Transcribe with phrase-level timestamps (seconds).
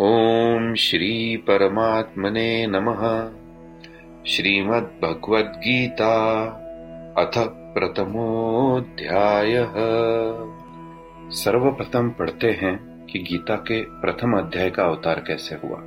[0.00, 3.32] ॐ श्रीपरमात्मने नमः।
[4.26, 6.42] श्रीमद्भगवद्गीता
[7.18, 9.72] अथ प्रथमो प्रथमोऽध्यायः।
[11.30, 15.78] सर्वप्रथम पढ़ते हैं कि गीता के प्रथम अध्याय का अवतार कैसे हुआ।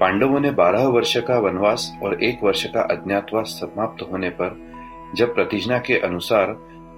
[0.00, 4.60] पांडवों ने बारह वर्ष का वनवास और एक वर्ष का अज्ञातवास समाप्त होने पर
[5.16, 6.48] जब प्रतिज्ञा के अनुसार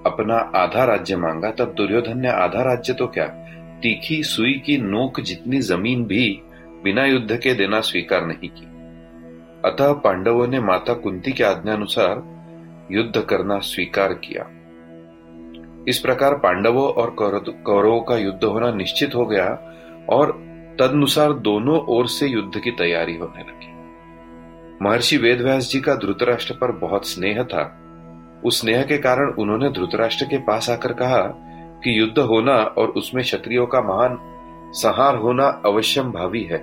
[0.06, 3.40] अपना आधा राज्य मांगा, तब दुर्योधन ने आधा राज्य तो क्या
[3.84, 6.42] तीखी सुई की नोक जितनी ज़मीन भी
[6.84, 8.66] बिना युद्ध के देना स्वीकार नहीं की।
[9.68, 14.50] अतः पांडवों ने माता कुंती के आज्ञानुसार युद्ध करना स्वीकार किया।
[15.88, 19.76] इस प्रकार पांडवों और कौरवों का युद्ध होना निश्चित हो गया
[20.08, 20.32] और
[20.80, 23.72] तदनुसार दोनों ओर से युद्ध की तैयारी होने लगी।
[24.82, 27.80] महर्षि वेदव्यास जी का धृतराष्ट्र पर बहुत स्नेह था।
[28.44, 31.50] उस स्नेह के कारण उन्होंने धृतराष्ट्र के पास आकर कहा
[31.84, 34.18] कि युद्ध होना और उसमें क्षत्रियो का महान
[34.74, 36.62] संहार होना अवश्यम भावी है।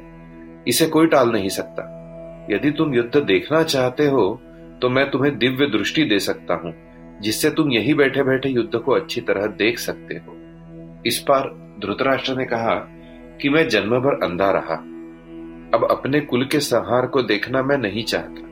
[0.67, 1.87] इसे कोई टाल नहीं सकता।
[2.51, 4.41] यदि तुम युद्ध देखना चाहते हो
[4.81, 6.73] तो मैं तुम्हें दिव्य दृष्टि दे सकता हूँ,
[7.21, 10.37] जिससे तुम यही बैठे बैठे युद्ध को अच्छी तरह देख सकते हो।
[11.05, 11.49] इस पर
[11.85, 12.73] धृतराष्ट्र ने कहा
[13.41, 14.75] कि मैं जन्म भर अंधा रहा।
[15.73, 18.49] अब अपने कुल के संहार को देखना मैं नहीं चाहता।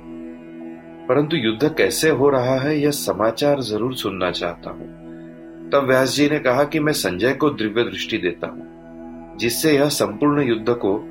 [1.07, 4.87] परंतु युद्ध कैसे हो रहा है, यह समाचार ज़रूर सुनना चाहता हूँ।
[5.73, 9.89] तब व्यास जी ने कहा कि मैं संजय को दिव्य दृष्टि देता हूँ, जिससे यह
[9.89, 11.05] संपूर्ण युद्ध को,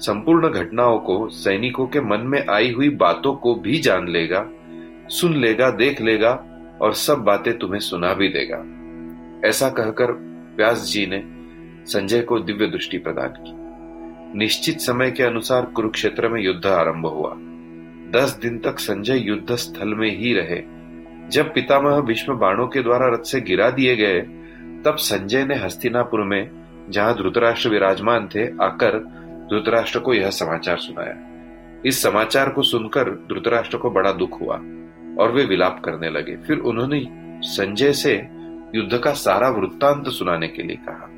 [0.00, 4.50] संपूर्ण घटनाओं को, सैनिकों के मन में आई हुई बातों को भी जान लेगा,
[5.08, 6.44] सुन लेगा, देख लेगा
[6.80, 8.64] और सब बातें तुम्हें सुना भी देगा।
[9.48, 10.12] ऐसा कहकर
[10.56, 11.22] व्यास जी ने
[11.86, 17.34] संजय को दिव्य दृष्टि प्रदान की। निश्चित समय के अनुसार कुरुक्षेत्र में युद्ध आरंभ हुआ।
[18.20, 20.73] दस दिन तक संजय युद्ध स्थल में ही रहे।
[21.30, 24.20] जब पितामह भीष्म बाणों के द्वारा रथ से गिरा दिए गए,
[24.84, 26.50] तब संजय ने हस्तिनापुर में,
[26.90, 28.98] जहाँ धृतराष्ट्र विराजमान थे, आकर
[29.52, 31.16] धृतराष्ट्र को यह समाचार सुनाया।
[31.86, 34.56] इस समाचार को सुनकर धृतराष्ट्र को बड़ा दुख हुआ,
[35.18, 37.06] और वे विलाप करने लगे। फिर उन्होंने
[37.42, 38.28] संजय से
[38.74, 41.10] युद्ध का सारा वृत्तांत सुनाने के लिए कहा।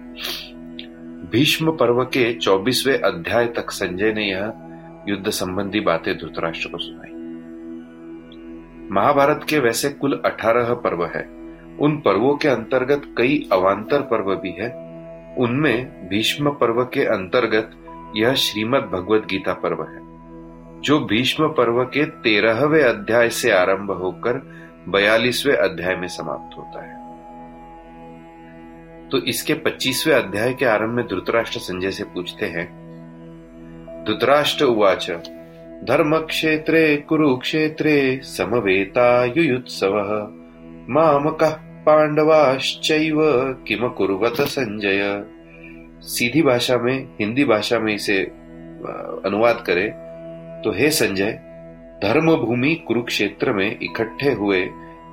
[1.33, 4.53] भीष्म पर्व के चौबीसवें अध्याय तक संजय ने यह
[5.09, 7.16] युद्ध संबंधी बातें धृतराष्ट्र को सुनाई।
[8.93, 11.23] महाभारत के वैसे कुल अठारह पर्व है।
[11.81, 14.69] उन पर्वों के अंतर्गत कई अवान्तर पर्व भी है।
[15.39, 17.71] उनमें भीष्म पर्व के अंतर्गत
[18.17, 20.01] यह श्रीमद भगवद गीता पर्व है।
[20.81, 24.43] जो भीष्म पर्व के तेरहवे अध्याय से आरंभ होकर
[24.89, 26.95] बयालीसवें अध्याय में समाप्त होता है।
[29.09, 32.67] तो इसके पच्चीसवें अध्याय के आरंभ में धृतराष्ट्र संजय से पूछते हैं,
[34.07, 35.11] धृतराष्ट्र उवाच
[35.85, 40.11] धर्मक्षेत्रे, कुरुक्षेत्रे समवेतायुयुत्सवः।
[40.89, 41.51] मामकः
[41.87, 43.17] पांडवाश्चैव
[43.67, 45.25] किम कुर्वत संजय।
[46.01, 48.19] सीधी भाषा में, हिंदी भाषा में इसे
[49.25, 49.89] अनुवाद करें
[50.65, 51.33] तो हे संजय
[52.03, 54.61] धर्म भूमि कुरुक्षेत्र में इकट्ठे हुए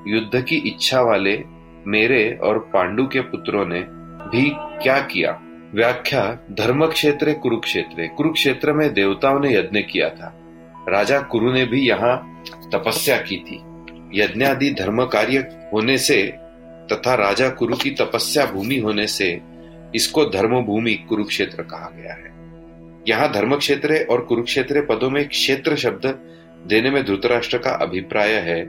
[0.07, 1.43] युद्ध की इच्छा वाले
[1.87, 3.81] मेरे और पांडु के पुत्रों ने
[4.29, 4.49] भी
[4.83, 5.39] क्या किया?
[5.73, 10.39] व्याख्या धर्म क्षेत्र कुरुक्षेत्र। कुरुक्षेत्र में देवताओं ने यज्ञ किया था।
[10.89, 12.15] राजा कुरु ने भी यहाँ
[12.73, 13.59] तपस्या की थी।
[14.13, 15.37] यज्ञादि धर्म कार्य
[15.73, 16.23] होने से
[16.91, 19.29] तथा राजा कुरु की तपस्या भूमि होने से
[19.95, 22.31] इसको धर्म भूमि कुरुक्षेत्र कहा गया है।
[23.07, 26.05] यहाँ धर्म क्षेत्र और कुरुक्षेत्र पदों में क्षेत्र शब्द
[26.67, 28.63] देने में धृतराष्ट्र का अभिप्राय है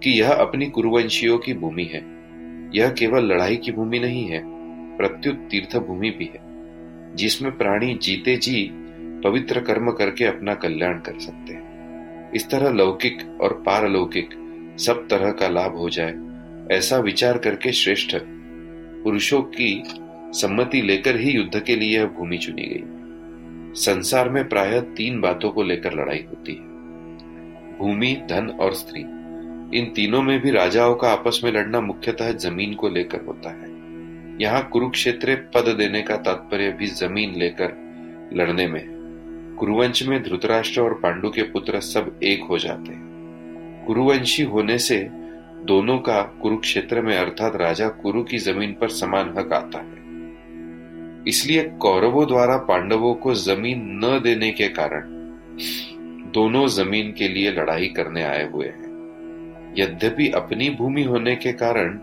[0.00, 2.02] कि यह अपनी कुरुवंशियों की भूमि है।
[2.74, 4.40] यह केवल लड़ाई की भूमि नहीं है,
[4.96, 6.40] प्रत्युत तीर्थ भूमि भी है,
[7.16, 8.64] जिसमें प्राणी जीते जी
[9.24, 14.30] पवित्र कर्म करके अपना कल्याण कर सकते हैं। इस तरह लौकिक और पारलौकिक
[14.80, 16.14] सब तरह का लाभ हो जाए,
[16.76, 18.16] ऐसा विचार करके श्रेष्ठ
[19.04, 19.82] पुरुषों की
[20.34, 25.50] सम्मति लेकर ही युद्ध के लिए यह भूमि चुनी गई। संसार में प्राय तीन बातों
[25.50, 29.00] को लेकर लड़ाई होती है। भूमि, धन और स्त्री।
[29.78, 33.72] इन तीनों में भी राजाओं का आपस में लड़ना मुख्यतः ज़मीन को लेकर होता है।
[34.40, 37.82] यहाँ कुरुक्षेत्र पद देने का तात्पर्य भी ज़मीन लेकर
[38.34, 38.93] लड़ने में
[39.58, 45.08] कुरुवंश में धृतराष्ट्र और पांडु के पुत्र सब एक हो जाते हैं। कुरुवंशी होने से
[45.64, 50.02] दोनों का कुरुक्षेत्र में अर्थात राजा कुरु की ज़मीन पर समान हक आता है।
[51.28, 55.02] इसलिए कौरवों द्वारा पांडवों को ज़मीन न देने के कारण
[56.32, 61.98] दोनों ज़मीन के लिए लड़ाई करने आए हुए हैं। यद्यपि अपनी भूमि होने के कारण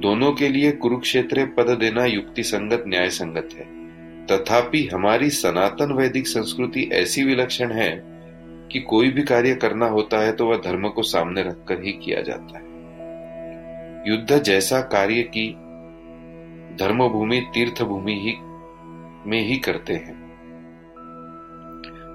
[0.00, 3.77] दोनों के लिए कुरुक्षेत्र पद देना युक्ति संगत न्याय संगत है।
[4.30, 7.90] तथापि हमारी सनातन वैदिक संस्कृति ऐसी विलक्षण है
[8.72, 12.20] कि कोई भी कार्य करना होता है तो वह धर्म को सामने रखकर ही किया
[12.22, 12.66] जाता है।
[14.08, 15.48] युद्ध जैसा कार्य की
[16.76, 18.34] धर्म भूमि तीर्थ भूमि ही,
[19.30, 20.16] में ही करते हैं।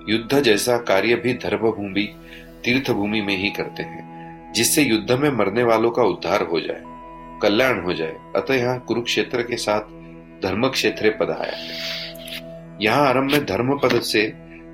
[0.09, 2.07] युद्ध जैसा कार्य भी धर्मभूमि
[2.65, 6.83] तीर्थ भूमि में ही करते हैं, जिससे युद्ध में मरने वालों का उद्धार हो जाए,
[7.41, 10.02] कल्याण हो जाए। अतः यहाँ कुरुक्षेत्र के साथ
[10.43, 14.21] धर्म क्षेत्र पद आया है यहाँ आरंभ में धर्म पद से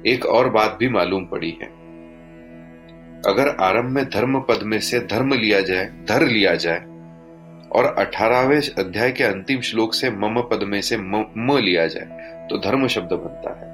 [0.07, 1.67] एक और बात भी मालूम पड़ी है।
[3.25, 6.79] अगर आरंभ में धर्म पद में से धर्म लिया जाए, धर लिया जाए,
[7.69, 12.57] और अठारहवें अध्याय के अंतिम श्लोक से मम पद में से म लिया जाए तो
[12.59, 13.67] धर्म शब्द बनता है।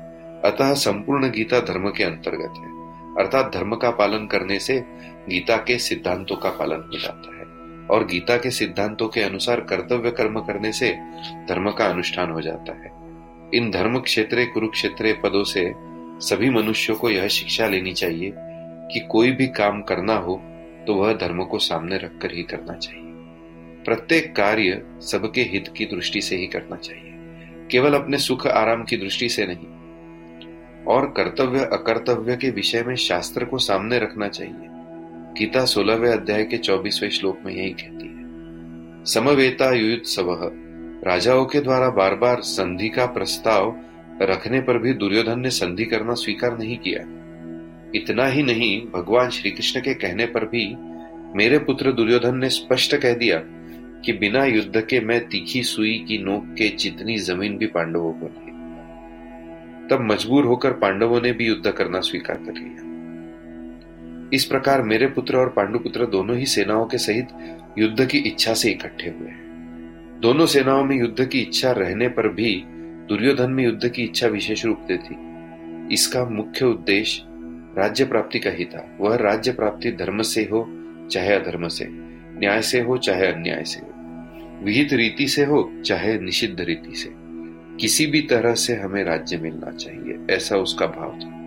[0.44, 2.74] अतः संपूर्ण गीता धर्म के अंतर्गत है।
[3.18, 4.80] अर्थात धर्म का पालन करने से
[5.30, 7.45] गीता के सिद्धांतों का पालन हो जाता है।
[7.92, 10.92] और गीता के सिद्धांतों के अनुसार कर्तव्य कर्म करने से
[11.50, 12.92] धर्म का अनुष्ठान हो जाता है।
[13.54, 15.74] इन धर्म क्षेत्र, कुरुक्षेत्र पदों से
[16.28, 20.42] सभी मनुष्यों को यह शिक्षा लेनी चाहिए कि कोई भी काम करना हो
[20.88, 23.02] तो वह धर्म को सामने रखकर ही करना चाहिए।
[23.86, 27.12] प्रत्येक कार्य सबके हित की दृष्टि से ही करना चाहिए।
[27.72, 29.76] केवल अपने सुख आराम की दृष्टि से नहीं।
[30.86, 34.75] और कर्तव्य, अकर्तव्य के विषय में शास्त्र को सामने रखना चाहिए।
[35.38, 40.28] गीता सोलहवें अध्याय के चौबीसवें श्लोक में यही कहती है। समवेता युत्सव
[41.06, 43.76] राजाओं के द्वारा बार बार संधि का प्रस्ताव
[44.22, 47.02] रखने पर भी दुर्योधन ने संधि करना स्वीकार नहीं किया।
[47.96, 50.66] इतना ही नहीं, भगवान श्री कृष्ण के कहने पर भी
[51.36, 53.42] मेरे पुत्र दुर्योधन ने स्पष्ट कह दिया
[54.06, 58.30] कि बिना युद्ध के मैं तीखी सुई की नोक के जितनी ज़मीन भी पांडवों को
[58.32, 58.52] दी
[59.88, 62.95] तब मजबूर होकर पांडवों ने भी युद्ध करना स्वीकार कर लिया।
[64.36, 67.28] इस प्रकार मेरे पुत्र और पांडुपुत्र दोनों ही सेनाओं के सहित
[67.78, 69.46] युद्ध की इच्छा से इकट्ठे हुए। हैं
[70.22, 72.64] दोनों सेनाओं में युद्ध की इच्छा रहने पर भी
[73.10, 75.18] दुर्योधन में युद्ध की इच्छा विशेष रूप से थी
[75.94, 77.24] इसका मुख्य उद्देश्य
[77.78, 80.68] राज्य प्राप्ति का ही था। वह राज्य प्राप्ति धर्म से हो,
[81.12, 81.86] चाहे अधर्म से,
[82.40, 83.92] न्याय से हो, चाहे अन्याय से हो।
[84.66, 87.10] विहित रीति से हो, चाहे निषिद्ध रीति से।
[87.78, 91.45] किसी भी तरह से हमें राज्य मिलना चाहिए, ऐसा उसका भाव था।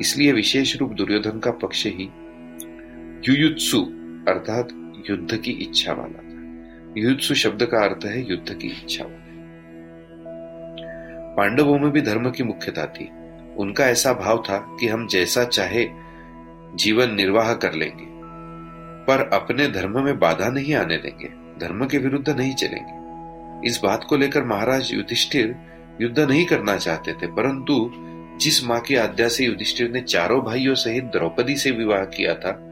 [0.00, 2.08] इसलिए विशेष रूप दुर्योधन का पक्ष ही
[3.28, 3.78] युयुत्सु
[4.28, 4.68] अर्थात
[5.10, 9.18] युद्ध की इच्छा वाला था। युयुत्सु शब्द का अर्थ है युद्ध की इच्छा वाला।
[11.36, 13.10] पांडवों में भी धर्म की मुख्यता थी।
[13.56, 15.88] उनका ऐसा भाव था कि हम जैसा चाहे
[16.74, 18.04] जीवन निर्वाह कर लेंगे।
[19.06, 23.04] पर अपने धर्म में बाधा नहीं आने देंगे। धर्म के विरुद्ध नहीं चलेंगे।
[23.68, 25.56] इस बात को लेकर महाराज युधिष्ठिर
[26.00, 27.92] युद्ध नहीं करना चाहते थे, परंतु
[28.40, 32.70] जिस माँ की आज्ञा से युधिष्ठिर ने चारों भाइयों सहित द्रौपदी से विवाह किया था,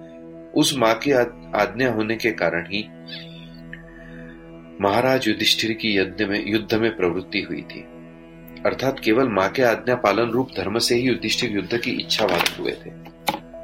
[0.55, 2.89] उस माँ की आज्ञा होने के कारण ही
[4.81, 7.81] महाराज युधिष्ठिर की यज्ञ में, युद्ध में प्रवृत्ति हुई थी।
[8.67, 12.63] अर्थात केवल माँ के आज्ञा पालन रूप धर्म से ही युधिष्ठिर युद्ध की इच्छा वाले
[12.63, 12.91] हुए थे।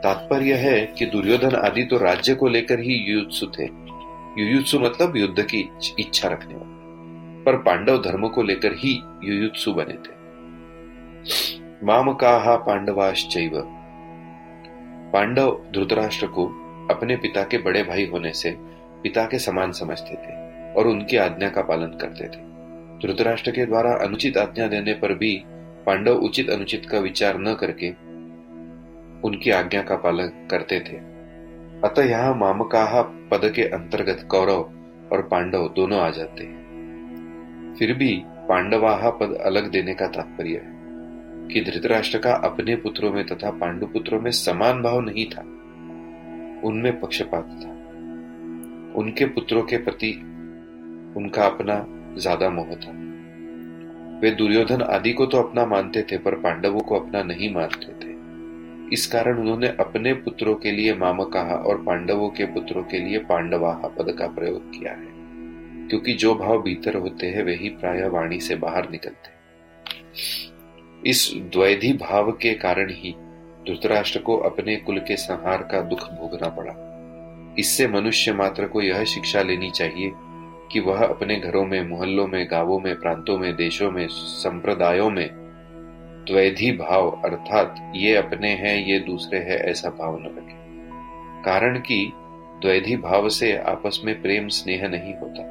[0.03, 3.65] तात्पर्य है कि दुर्योधन आदि तो राज्य को लेकर ही युयुत्सु थे।
[4.43, 6.79] युयुत्सु मतलब युद्ध की इच्छा रखने वाले।
[7.45, 10.18] पर पांडव धर्म को लेकर ही युयुत्सु बने थे।
[11.84, 13.50] मामकाहा पांडवाश्चैव।
[15.12, 16.46] पांडव धृतराष्ट्र को
[16.90, 18.56] अपने पिता के बड़े भाई होने से
[19.02, 20.32] पिता के समान समझते थे
[20.72, 22.40] और उनकी आज्ञा का पालन करते थे।
[22.98, 25.42] धृतराष्ट्र के द्वारा अनुचित आज्ञा देने पर भी
[25.86, 27.90] पांडव उचित अनुचित का विचार न करके
[29.20, 30.96] उनकी आज्ञा का पालन करते थे।
[31.88, 34.72] अतः यहाँ मामकाहा पद के अंतर्गत कौरव
[35.12, 40.77] और पांडव दोनों आ जाते हैं। फिर भी पांडवाहा पद अलग देने का तात्पर्य है।
[41.53, 45.40] कि धृतराष्ट्र का अपने पुत्रों में तथा पांडु पुत्रों में समान भाव नहीं था।
[46.69, 47.71] उनमें पक्षपात था।
[48.95, 50.12] उनके पुत्रों के प्रति
[51.17, 51.87] उनका अपना
[52.19, 52.93] ज़्यादा मोह था।
[54.21, 58.17] वे दुर्योधन आदि को तो अपना मानते थे, पर पांडवों को अपना नहीं मानते थे।
[58.93, 63.19] इस कारण उन्होंने अपने पुत्रों के लिए माम कहा और पांडवों के पुत्रों के लिए
[63.19, 65.17] पांडवाहा पद का प्रयोग किया है।
[65.88, 69.37] क्योंकि जो भाव भीतर होते हैं, वे ही प्राय वाणी से बाहर निकलते
[71.07, 73.14] इस द्वैधी भाव के कारण ही
[73.69, 79.05] धृतराष्ट्र को अपने कुल के संहार का दुख भोगना पड़ा। इससे मनुष्य मात्र को यह
[79.05, 80.12] शिक्षा लेनी चाहिए
[80.73, 85.28] कि वह अपने घरों में, मोहल्लों में, गाँवों में, प्रांतों में, देशों में, संप्रदायों में
[86.31, 90.59] द्वैधी भाव अर्थात ये अपने हैं, ये दूसरे हैं ऐसा भाव न रखे।
[91.45, 92.12] कारण कि
[92.62, 95.43] द्वैधी भाव से आपस में प्रेम, स्नेह नहीं होता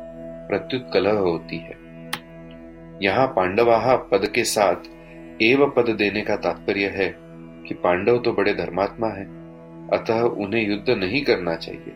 [0.50, 1.78] प्रत्युत कलह होती है।
[3.02, 4.97] यहाँ पांडवाहा पद के साथ
[5.42, 7.08] एव पद देने का तात्पर्य है
[7.68, 9.26] कि पांडव तो बड़े धर्मात्मा हैं,
[9.94, 11.94] अतः उन्हें युद्ध नहीं करना चाहिए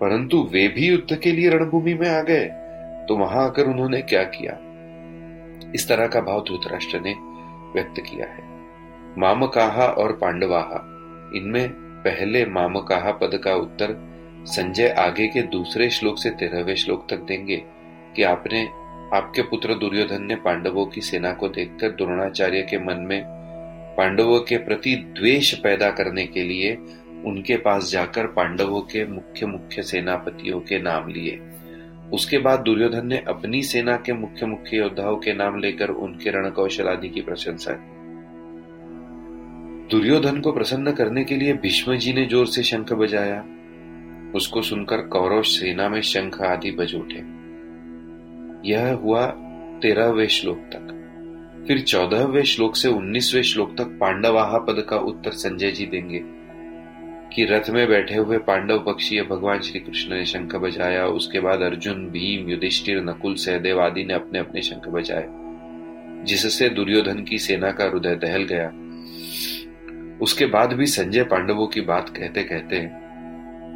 [0.00, 2.44] परंतु वे भी युद्ध के लिए रणभूमि में आ गए
[3.08, 4.58] तो वहाँ आकर उन्होंने क्या किया?
[5.74, 7.14] इस तरह का भाव धृतराष्ट्र ने
[7.72, 8.44] व्यक्त किया है।
[9.18, 10.82] मामकाहा और पांडवाहा
[11.34, 11.68] इनमें
[12.02, 13.96] पहले मामकाहा पद का उत्तर
[14.46, 17.56] संजय आगे के दूसरे श्लोक से तेरहवें श्लोक तक देंगे
[18.16, 18.68] कि आपने
[19.14, 23.22] आपके पुत्र दुर्योधन ने पांडवों की सेना को देखकर द्रोणाचार्य के मन में
[23.96, 26.74] पांडवों के प्रति द्वेष पैदा करने के लिए
[27.26, 31.38] उनके पास जाकर पांडवों के मुख्य मुख्य सेनापतियों के नाम लिए।
[32.12, 36.88] उसके बाद दुर्योधन ने अपनी सेना के मुख्य मुख्य योद्धाओं के नाम लेकर उनके रणकौशल
[36.88, 37.94] आदि की प्रशंसा की।
[39.90, 43.44] दुर्योधन को प्रसन्न करने के लिए भीष्म जी ने ज़ोर से शंख बजाया।
[44.34, 47.35] उसको सुनकर कौरव सेना में शंख आदि बज उठे।
[48.66, 49.26] यह हुआ
[49.82, 50.92] तेरहवें श्लोक तक।
[51.68, 56.20] फिर चौदहवें श्लोक से उन्नीसवें श्लोक तक पांडवाहा पद का उत्तर संजय जी देंगे
[57.34, 61.60] कि रथ में बैठे हुए पांडव पक्षी भगवान श्री कृष्ण ने शंख बजाया, उसके बाद
[61.60, 65.26] अर्जुन, भीम, युधिष्ठिर, नकुल, सहदेव आदि ने अपने अपने शंख बजाए,
[66.24, 68.68] जिससे दुर्योधन की सेना का हृदय दहल गया।
[70.22, 72.88] उसके बाद भी संजय पांडवों की बात कहते कहते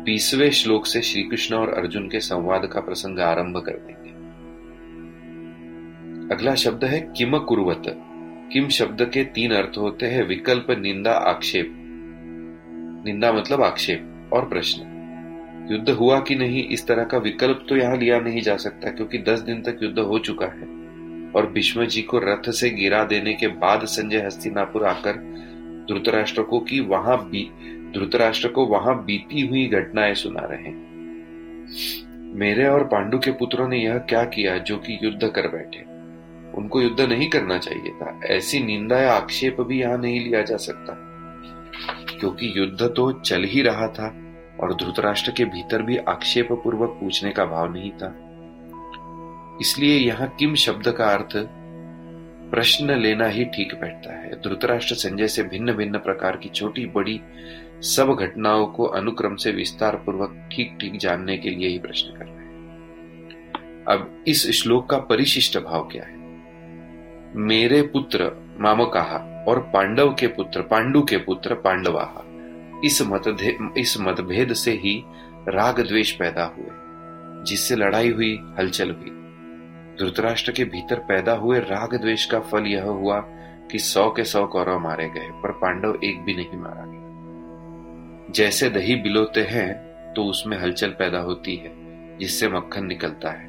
[0.04, 4.19] बीसवें श्लोक से श्री कृष्ण और अर्जुन के संवाद का प्रसंग आरंभ कर देंगे।
[6.30, 7.82] अगला शब्द है किम कुरुवत।
[8.52, 11.72] किम शब्द के तीन अर्थ होते हैं विकल्प, निंदा, आक्षेप।
[13.04, 14.80] निंदा मतलब आक्षेप और प्रश्न।
[15.72, 19.18] युद्ध हुआ कि नहीं, इस तरह का विकल्प तो यहाँ लिया नहीं जा सकता क्योंकि
[19.18, 20.80] दस दिन तक युद्ध हो चुका है।
[21.32, 25.12] और भीष्म जी को रथ से गिरा देने के बाद संजय हस्तिनापुर आकर
[25.90, 27.30] धृतराष्ट्र को कि वहाँ
[27.94, 30.72] धृतराष्ट्र को वहाँ बीती हुई घटनाएँ सुना रहे
[32.34, 35.89] मेरे और पांडु के पुत्रों ने यह क्या किया जो कि युद्ध कर बैठे?
[36.60, 40.56] उनको युद्ध नहीं करना चाहिए था। ऐसी निंदा या आक्षेप भी यहाँ नहीं लिया जा
[40.56, 40.96] सकता।
[42.20, 44.06] क्योंकि युद्ध तो चल ही रहा था
[44.60, 48.16] और धृतराष्ट्र के भीतर भी आक्षेप पूर्वक पूछने का भाव नहीं था।
[49.60, 51.36] इसलिए यहाँ किम शब्द का अर्थ,
[52.50, 57.20] प्रश्न लेना ही ठीक बैठता है। धृतराष्ट्र संजय से भिन्न भिन्न प्रकार की छोटी बड़ी
[57.88, 62.24] सब घटनाओं को अनुक्रम से विस्तार पूर्वक ठीक ठीक जानने के लिए ही प्रश्न कर
[62.24, 62.40] रहे हैं।
[63.88, 66.19] अब इस श्लोक का परिशिष्ट भाव क्या है?
[67.36, 72.22] मेरे पुत्र मामकाहा और पांडव के पुत्र, पांडु के पुत्र पांडवाहा।
[72.84, 75.02] इस मतभेद इस मतभेद से ही
[75.48, 79.10] राग द्वेष पैदा हुए, जिससे लड़ाई हुई, हलचल हुई।
[80.00, 83.20] धृतराष्ट्र के भीतर पैदा हुए राग द्वेष का फल यह हुआ
[83.70, 88.70] कि सौ के सौ कौरव मारे गए, पर पांडव एक भी नहीं मारा गया। जैसे
[88.70, 91.70] दही बिलोते हैं तो उसमें हलचल पैदा होती है,
[92.18, 93.48] जिससे मक्खन निकलता है।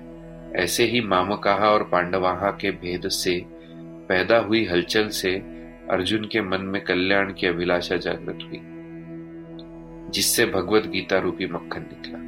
[0.56, 3.61] ऐसे ही मामकाहा और पांडवाहा के भेद से
[4.12, 5.36] पैदा हुई हलचल से
[5.89, 8.60] अर्जुन के मन में कल्याण की अभिलाषा जागृत हुई,
[10.12, 12.20] जिससे भगवत गीता रूपी मक्खन निकला।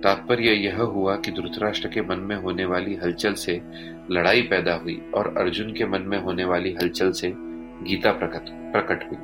[0.00, 3.60] तात्पर्य यह हुआ कि धृतराष्ट्र के मन में होने वाली हलचल से
[4.10, 7.32] लड़ाई पैदा हुई और अर्जुन के मन में होने वाली हलचल से
[7.84, 9.18] गीता प्रकट प्रकट हुई।